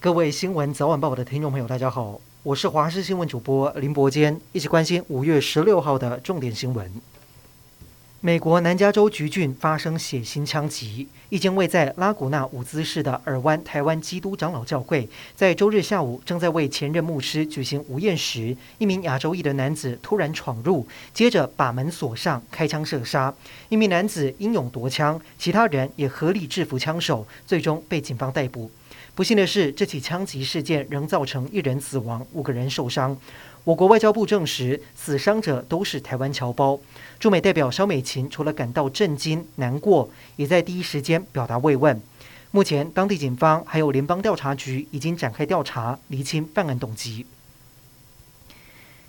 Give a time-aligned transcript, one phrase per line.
[0.00, 6.88] 各位新闻早晚报的听众朋友，大家好，我是华视新闻主播林伯坚，一起关心五月十六号的重点新闻。
[8.20, 23.34] 美国南加州橘郡发生血腥枪击，一间位在拉古纳伍兹市的尔湾台湾基督长老教会，在周日下午正在为前任牧师举行午宴时，一名亚洲裔的男子突然闯入，接着把门锁上，开枪射杀。
[23.68, 28.70] 一名男子英勇夺枪，其他人也合力制服枪手，最终被警方逮捕。
[29.18, 33.16] 不幸的是，这起枪击事件仍造成一人死亡，五个人受伤。
[33.64, 36.78] 我国外交部证实，死伤者都是台湾侨胞。
[37.18, 42.00] 驻美代表肖美琴除了感到震惊、难过，也在第一时间表达慰问。
[42.52, 47.26] 目前，当地警方还有联邦调查局已经展开调查，厘清犯案动机。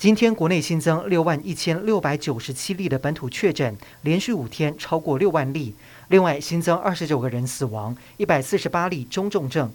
[0.00, 5.74] 今天国内新增六万一千六百九十七例的本土确诊，连续五天超过六万例。
[6.08, 9.70] 另外新增二十九个人死亡，一百四十八例中重症。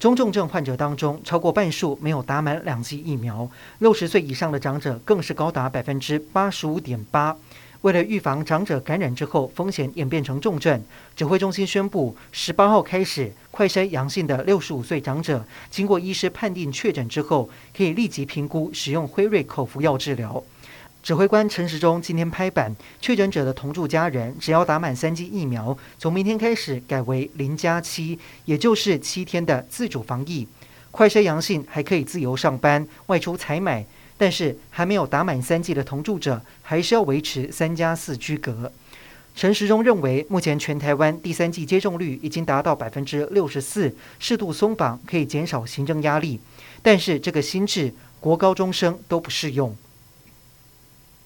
[0.00, 3.48] 中重症患者当中，超过半数没有打满两剂疫苗，
[3.78, 7.36] 六十岁以上的长者更是高达百分之八十五点八。
[7.82, 10.82] 为了预防长者感染之后风险演变成重症，
[11.14, 20.42] 指挥中心宣布，十八号开始，快筛阳性的六十五岁长者，经过医师判定确诊之后，可以立即评估使用辉瑞口服药治疗。
[21.00, 30.46] 指挥官陈时中今天拍板，确诊者的同住家人只要打满三剂疫苗，从明天开始改为零加七，也就是七天的自主防疫。
[30.90, 33.86] 快筛阳性还可以自由上班、外出采买。
[34.18, 38.70] 但是还没有打满三剂的同住者，还是要维持三加四居隔。
[39.36, 46.40] 陈时中认为，目前全台湾第三剂接种率已经达到百分之六十四，适度松绑可以减少行政压力。
[46.82, 49.76] 但是这个新制，国高中生都不适用。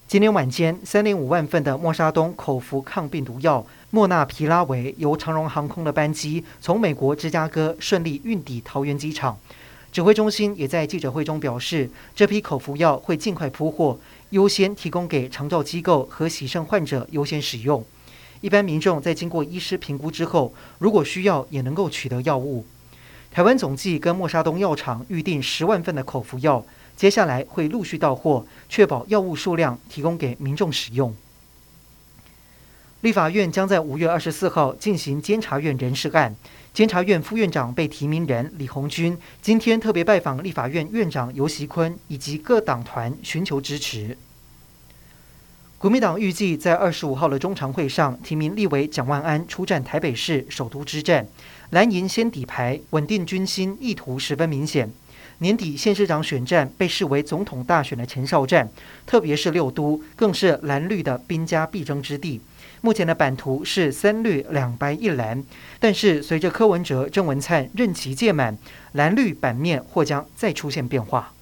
[0.06, 9.38] 今天晚间，三点五万份的莫沙东口服抗病毒药莫纳皮拉韦由长荣航空的班机从美国芝加哥顺利运抵桃园机场。
[9.92, 13.98] 指挥中心也在记者会中表示，这批口服药会尽快铺货，
[14.30, 17.84] 优先提供给长照机构和洗肾患者优先使用。
[18.41, 22.64] 一般民众在经过医师评估之后，如果需要，也能够取得药物。
[23.31, 26.64] 台湾总计跟默沙东药厂预定十万份的口服药，
[26.97, 31.14] 接下来会陆续到货，确保药物数量提供给民众使用。
[33.02, 36.32] 立法院将在五月二十四号进行监察院人事案。
[36.72, 44.16] 监察院副院长被提名人李鸿钧今天特别拜访立法院院长游锡堃以及各党团，寻求支持。
[45.78, 51.26] 国民党预计在二十五号的中常会上提名立委蒋万安出战台北市首都之战，
[51.70, 54.88] 蓝营先底牌，稳定军心，意图十分明显。
[55.38, 58.70] 年底县市长选战被视为总统大选的前哨战，
[59.04, 62.40] 特别是六都更是蓝绿的兵家必争之地。
[62.84, 65.44] 目前的版图是三绿两白一蓝，
[65.78, 68.59] 但是随着柯文哲、郑文灿任期届满，
[68.91, 71.32] 蓝绿版面或将再出现变化。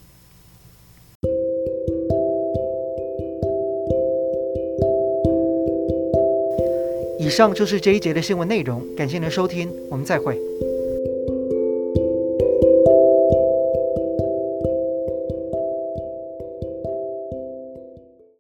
[7.19, 10.39] 以上就是这一节的新闻内容，感谢您的收听，我们再会。